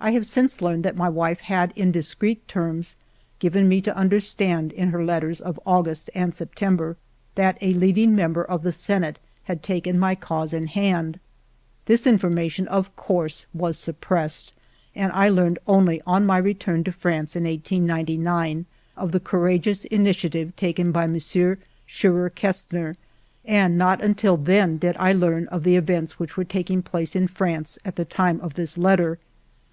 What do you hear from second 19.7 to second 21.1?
initiative taken by